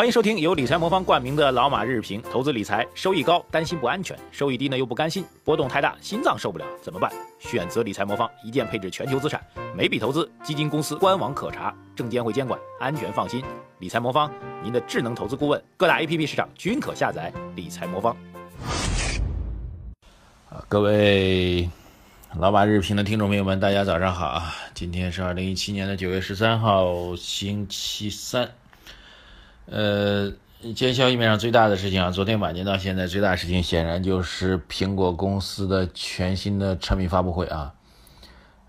[0.00, 2.22] 欢迎收听由理财魔方冠名的老马日评。
[2.32, 7.12] 投资理财收益高，担心不安全；收益低呢又不甘心，波动太大，心脏受不了，怎么办？
[7.38, 9.44] 选择理财魔方，一键配置全球资产，
[9.76, 13.44] 每笔投资基金公司官网可查，证监会监管，安全放心。
[13.78, 14.32] 理财魔方，
[14.62, 17.30] 您的智能投资顾问，各大 APP 市场均可下载。
[17.54, 18.16] 理财魔方。
[20.48, 21.68] 啊各位
[22.38, 24.54] 老马日评的听众朋友们，大家早上好啊！
[24.72, 28.50] 今天是二零一七年的九月十三号，星期三。
[29.72, 30.28] 呃，
[30.60, 37.72] 今天消息面上最大的事情啊，昨天晚间到现在最大事情，显然就是苹果公司的全新的产品发布会啊。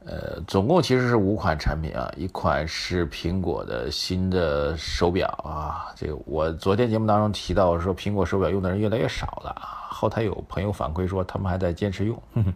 [0.06, 5.92] 呃，总共其实是五款产品啊，一款是苹果的新的手表啊。
[5.96, 9.90] 这个我昨天节目当中提到说，苹果手表用的人越来越少了啊。
[9.90, 12.22] 后台有朋友反馈说，他们还在坚持用。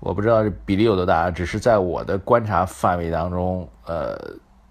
[0.00, 4.18] 我不知道这比例有多大，只是在我的观察范围当中，呃，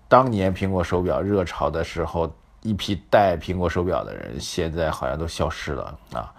[0.08, 2.32] 当年苹果手表热潮的时候。
[2.62, 6.34] 一批戴苹果手表的人，现在好像都消失了啊！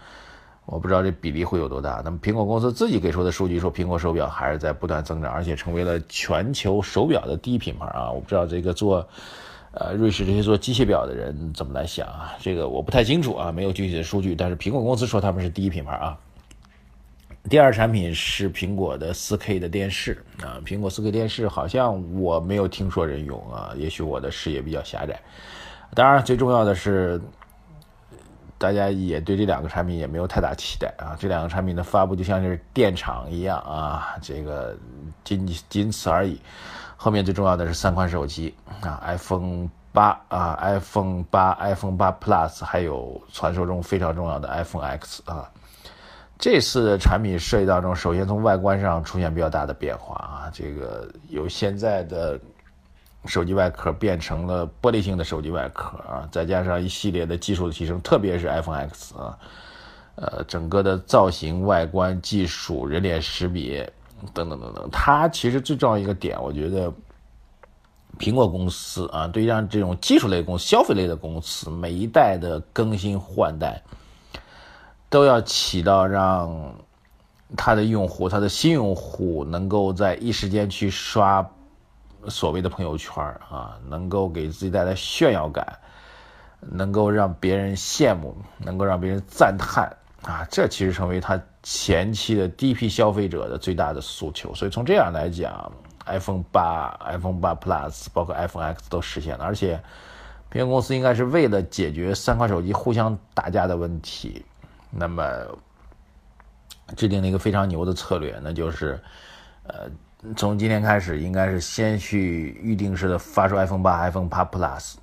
[0.67, 2.01] 我不知道这比例会有多大。
[2.05, 8.11] 那么苹果公司自己给出的数据说，苹果手表还是在不断增长，而且成为了全球手表的第一品牌啊！
[8.11, 9.05] 我不知道这个做，
[9.73, 12.37] 呃，瑞士这些做机械表的人怎么来想啊？
[12.39, 14.35] 这个我不太清楚啊，没有具体的数据。
[14.35, 16.17] 但是苹果公司说他们是第一品牌啊。
[17.49, 25.19] 第二产品是苹果的 4K 的电视啊，苹果 4K 电视好像我没有听说人用啊，也许我的视野比较狭窄。
[25.93, 27.21] 当然，最重要的是，
[28.57, 31.17] 大家也对这两个产品也没有太大期待啊。
[31.19, 34.77] 这两个产品的发布就像是电厂一样啊，这个
[35.25, 36.41] 仅仅此而已。
[36.97, 45.51] 后面最重要的是三款手机啊，iPhone 八啊，iPhone 八、iPhone 八 Plus，还有传说中非常重要的 iPhone X 啊。
[46.39, 52.39] 这次产品设计当中，首先从外观上出现比较大的变化啊，这个有现在的。
[53.27, 59.39] 手机外壳变成了玻璃性的手机外壳啊，再加上一系列的技术的提升，特别是 iPhone X 啊，
[60.15, 63.85] 呃，整个的造型、外观、技术、人脸识别
[64.33, 66.91] 等等等等，它其实最重要一个点，我觉得
[68.19, 73.83] 苹果公司啊，对于让这种技术类公司、消费类的公司，每一代的更新换代
[75.11, 76.75] 都要起到让
[77.55, 81.47] 它的用户、它的新用户能够在一时间去刷。
[82.29, 85.79] 所谓的朋友圈啊，能够给自己带来炫耀感，
[86.61, 89.91] 能够让别人羡慕，能够让别人赞叹
[90.23, 94.55] 啊，这其实成为他前期的第一批消费者的最大的诉求。
[94.55, 95.73] 所以从这样来讲
[96.07, 99.45] ，iPhone 八、iPhone 八 Plus，包括 iPhone X 都实现了。
[99.45, 99.81] 而且，
[100.53, 104.45] 苹果公司应该是为了解决三款手机互相打架的问题，
[104.91, 105.25] 那么
[106.97, 109.03] 制定了一个非常牛的策略，那就是，
[109.65, 109.91] 呃。
[110.37, 114.97] 从今天开始，应该是先去预定式的发售 iPhone 八、iPhone 八 Plus，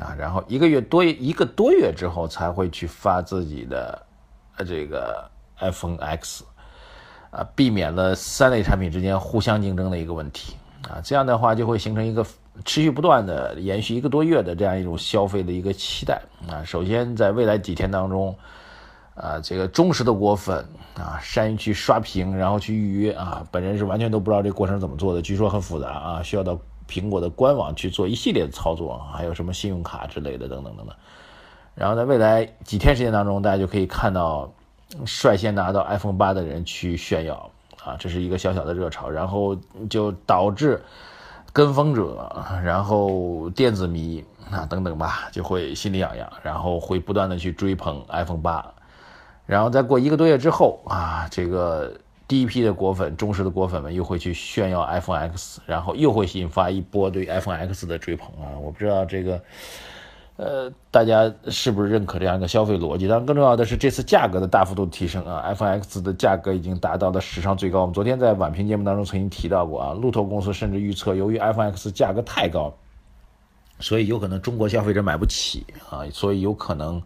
[0.00, 4.02] 啊，然后一个月多一个多月之后才会去发自己的
[4.66, 5.30] 这个
[5.60, 6.44] iPhone X，
[7.30, 10.56] 啊，避免了三类产品之间互相竞争的一个问题，
[10.88, 12.26] 啊，这样的话就会形成一个
[12.64, 18.36] 持续不断的延续一个多月的这样一种消费的一个期待，啊，首先在未来几天当中。
[19.14, 20.66] 啊，这个忠实的果粉
[20.96, 23.46] 啊，善于去刷屏，然后去预约啊。
[23.50, 26.58] 本人是完全都不知道这过程怎么做的，据说很复杂啊，需要到
[26.88, 30.96] 苹果的官网去做一系列的操作，还有什么信用卡之类的等等等等。
[31.76, 34.52] 然后在未来几天时间当中，大家就可以看到
[35.04, 37.50] 率先拿到 iPhone 八的人去炫耀
[37.84, 39.56] 啊，这是一个小小的热潮，然后
[39.88, 40.82] 就导致
[41.52, 48.74] 跟风者，然后电子迷啊等等吧，就会心里痒痒，然后会不断的去追捧 iPhone 八。
[49.46, 51.92] 然后再过一个多月之后啊，这个
[52.26, 58.56] 第一批的果粉、忠实的果粉们又会去炫耀 iPhone X，然后又会引发一波对 iPhone X 的追捧啊！
[58.58, 59.42] 我不知道这个，
[60.36, 63.06] 呃，大家是不是认可这样一个消费逻辑？
[63.06, 67.82] 但，更重要的是这次价格的大幅度提升啊！iPhone X 的价格已经达到了史上最高。
[67.82, 72.74] 我们昨天在晚评节目当中曾经提到过啊，路透公司甚至预测，由于 iPhone X 价格太高，
[73.78, 77.02] 所以有可能中国消费者买不起啊，所以有可能。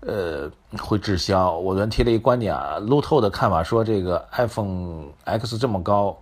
[0.00, 0.48] 呃，
[0.78, 1.58] 会滞销。
[1.58, 6.16] 我昨天提了一个观点啊，路透的看法说，这个 iPhone X 这么高，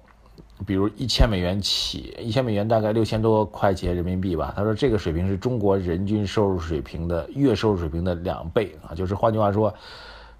[0.64, 4.54] 比如一千美元起，一千美元大概六千多块钱人民币吧。
[4.56, 9.74] 他说这个水平是中国人均收入水平的月收入水平的两倍啊，就是换句话说，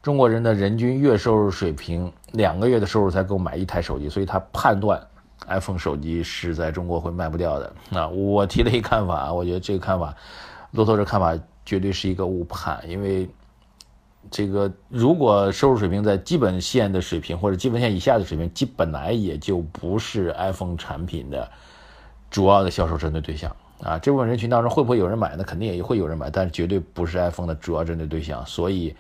[0.01, 5.05] 中国人的人均月收入水平两个月的收入才够买一台手机，所以他判断
[5.49, 7.71] iPhone 手机是在中国会卖不掉的。
[7.91, 10.15] 那我提了一看法，我觉得这个看法，
[10.71, 11.37] 路透这看法。
[11.64, 13.28] 绝对是一个误判，因为
[14.31, 21.50] 这个如果收入水平在基本线的水平或者基本线以下的水平，基本来也就不是 iPhone 产品的
[22.31, 25.44] 主要的销售针对对象啊，这部分人群当中会不会有人买呢？
[25.44, 28.44] 肯定也会有人买，但是绝对不是 iPhone 的主要针对对象。
[28.46, 28.94] 所以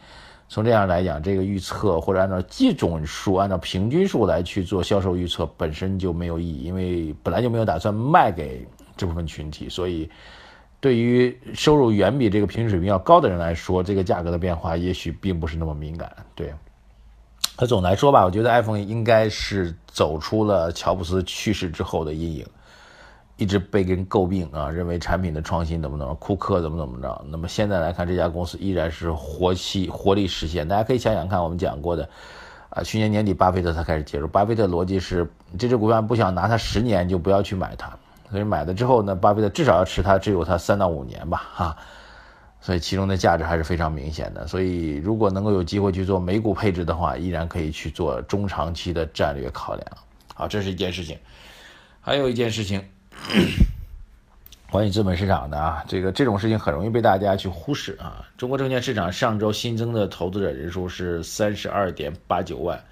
[0.46, 9.70] 从这样来讲，这个预测或者按照基准数、按照平均数来去做销售预测，本身就没有意义，因为本来就没有打算卖给这部分群体。
[9.70, 10.10] 所以
[10.84, 16.14] 对于收入远比这个平均水平要高的人来说，这个价格的变化也许并不是那么敏感。
[16.34, 16.52] 对，
[17.58, 22.46] 那总来说吧，我觉得 iPhone 应该是走出了乔布斯去世之后的阴影。
[23.38, 27.24] 一直被人诟病啊，认为产品的创新怎么怎么，库克怎么怎么着。
[27.30, 30.68] 那么现在来看，这家公司依然是活气活力实现。
[30.68, 32.06] 大家可以想想看，我们讲过的，
[32.68, 34.28] 啊，去年年底巴菲特才开始介入。
[34.28, 35.26] 巴菲特逻辑是，
[35.58, 37.90] 这只股票不想拿它十年，就不要去买它。
[38.30, 41.76] 所以买了之后呢，巴菲特至少要持它，只有它三到五年吧，哈。
[42.60, 44.46] 所以其中的价值还是非常明显的。
[44.46, 49.86] 所以如果能够有机会去做美股配置的话，依然可以去做中长期的战略考量。
[50.34, 51.18] 好，这是一件事情。
[52.00, 52.82] 还有一件事情。
[54.70, 58.26] 关于资本市场的啊，这个这种事情很容易被大家去忽视啊。
[58.36, 62.82] 中国证券市场上周新增的投资者人数是三十二点八九万，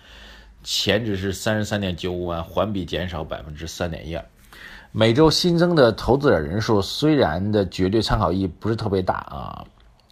[0.63, 4.25] 前值是三十三点九五万，环比减少百分之三点一二。
[4.95, 9.65] 每周新增的投资者人数虽然的绝对参考意义不是特别大啊，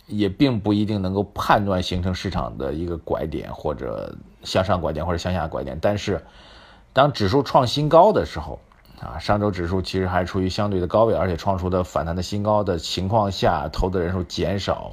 [0.07, 5.79] 也并不一定能够判断形成市场的一个拐点或者向上拐点或者向下拐点。
[5.83, 6.25] 但是，
[6.95, 8.59] 当指数创新高的时候，
[9.03, 14.93] 啊，上周指数其实还处于相对的高位，而且创出的反弹的新高的情况下，投资人数减少，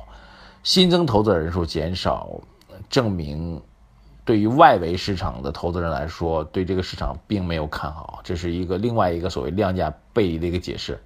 [0.63, 2.41] 新增投资者人数减少，
[2.89, 3.61] 证明
[4.27, 10.99] 对于外围市场的投资人来说，对这个市场并没有看好，这是一个另外一个所谓量价背离的一个解释。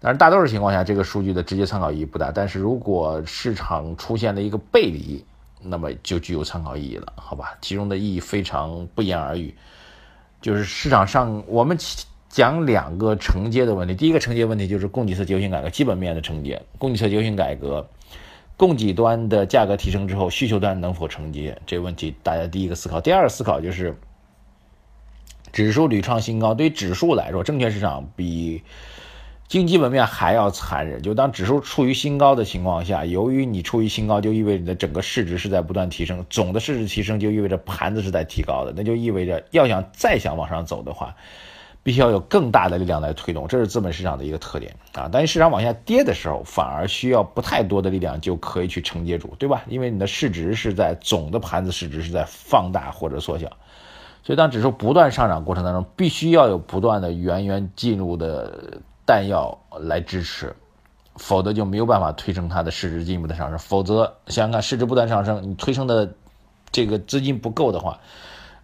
[0.00, 2.32] 但是大多数情况下，这个数据的直接参考意义不大。
[2.32, 5.24] 但是如果市场出现了一个背离，
[5.62, 7.56] 那么就具有参考意义了，好吧？
[7.60, 9.54] 其中的意义非常不言而喻，
[10.40, 11.78] 就是市场上我们。
[12.32, 17.86] 讲两个承接的问题，第一个承接问题就是供给侧结构性改革基本面的承接，供给侧结构性改革，
[18.56, 23.00] 供给端的价格提升之后，需求端能否承接这个问题，大家第一个思考。
[23.00, 23.96] 第二个思考就是
[25.52, 28.62] 指数屡创新高，对于指数来说，证券市场比
[29.48, 31.02] 经济基本面还要残忍。
[31.02, 41.16] 就当指数处于新高的情况下，由于你处于新高，就意味着你的整个市值是在不断提升，总的市值提升就意味着盘子是在提高的，那就意味着要想再想往上走的话。
[41.82, 45.08] 必须要有更大的力量来推动，这是资本市场的一个特点啊。
[45.10, 49.64] 但是市场往下跌的时候，反而需要不太多的力量就可以去承接住，对吧？
[49.66, 53.48] 因为你的市值是在总的盘子市值是在放大或者缩小，
[54.22, 60.54] 所以当指数不断上涨过程当中，必须要有不断的源源进入的弹药来支持，
[61.16, 63.58] 否则就没有办法推升它的市值进一步的上升。
[63.58, 66.14] 否则想想看，市值不断上升，你推升的
[66.70, 67.98] 这个资金不够的话。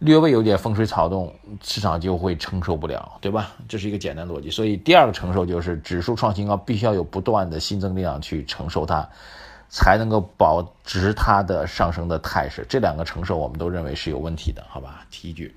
[0.00, 3.52] 略微有点风吹草动，市场就会承受不了，对吧？
[3.68, 4.50] 这是一个简单逻辑。
[4.50, 9.08] 所以第二个承受就是指数创新高，必须要有不断的新增力量去承受它，
[9.68, 12.64] 才能够保持它的上升的态势。
[12.68, 15.04] 这两个承受我们都认为是有问题的，好吧？
[15.10, 15.54] 提一句。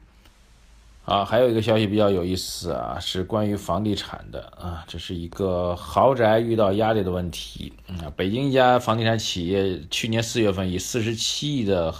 [1.03, 8.05] 啊，还有一个消息比较有意思啊，是关于房地产的啊，这是一个豪宅遇到压力的问题啊。
[8.15, 11.91] 北京一家房地产企业去年四月份以四十七亿的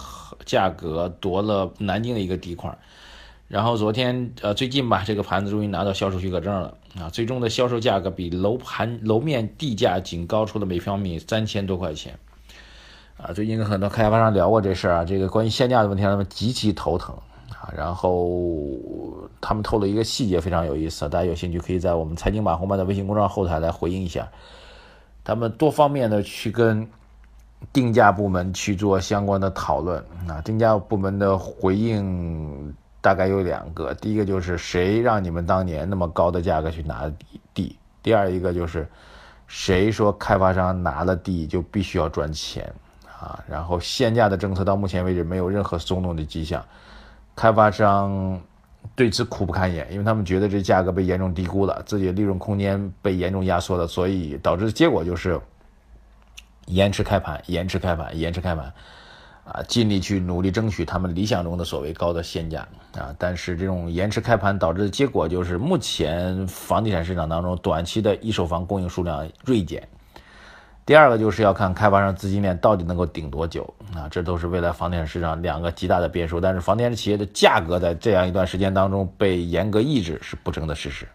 [0.44, 2.76] 价格夺了南京的一个地块，
[3.48, 12.18] 然后昨天呃最近吧，这个盘子终于拿到销售许可证了啊，最终的销售价格比楼盘楼面地价仅高出了每平方米三千多块钱
[13.16, 13.32] 啊。
[13.32, 17.14] 最近跟很多开发商聊过这事儿啊，这个关于限价的问题他们极其头疼。
[17.60, 18.50] 啊，然后
[19.40, 24.28] 他们透露一个细节非常有意思，大家有兴趣可以在我们财经马红漫的微信公众号后台来回应一下。
[25.22, 26.88] 他们多方面的去跟
[27.72, 29.98] 定价部门去做相关的讨论。
[30.26, 37.12] 啊，定价部门的回应大概有两个，第一个就是谁让你们当年那么高的价格去拿
[37.52, 38.88] 地，第二一个就是
[39.46, 42.72] 谁说开发商拿了地就必须要赚钱。
[43.20, 46.64] 啊，然后限价的政策到目前为止没有任何松动的迹象。
[47.36, 48.40] 开发商
[48.96, 55.40] 对此苦不堪言，因为他们觉得这价格被严重低估了，自己的利润空间被严重压缩了，所以导致的结果就是
[56.66, 58.72] 延迟开盘、延迟开盘、延迟开盘，
[59.44, 62.66] 啊，尽力去努力争取他们理想中的所谓高的限价
[62.96, 69.86] 啊，但是这种延迟开盘导致的结果就是目前房地产市场当中短期的一手房供应数量锐减。
[70.84, 73.62] 第二个就是要看开发商资金链到底能够顶多久
[73.94, 76.40] 啊，这都是未来房地产市场两个极大的变数。
[76.40, 81.06] 但是房地产企业的价格在这样一段时间当中被严格抑制是不争的事实。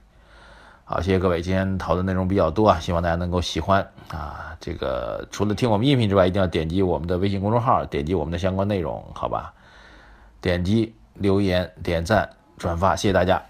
[0.89, 4.55] 好，谢谢各位，今天讨论内容比较多啊，希望大家能够喜欢啊。
[4.61, 9.53] 这个除了听我们音频之外，一定要点击我们的微信公众号，点击我们的相关内容，好吧？
[10.39, 13.43] 点击留言、点赞、转发，谢谢大家，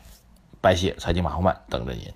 [0.60, 2.12] 拜谢财经马后曼等着您。